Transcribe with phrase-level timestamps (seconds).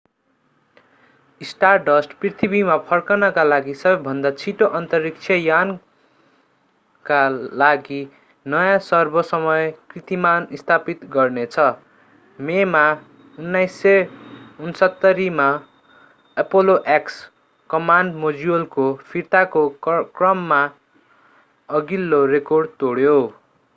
[1.41, 7.21] stardust पृथ्वीमा फर्कनका लागि सबैभन्दा छिटो अन्तरिक्ष यानका
[7.61, 8.01] लागि
[8.45, 11.57] नयाँ सर्व-समय कीर्तिमान स्थापित गर्नेछ
[12.39, 12.83] मेमा
[13.37, 15.49] 1969 मा
[16.37, 17.19] apollo x
[17.69, 19.67] कमान्ड मोड्युलको फिर्ताको
[19.87, 20.61] क्रममा
[21.69, 23.17] अघिल्लो रेकर्ड तोड्यो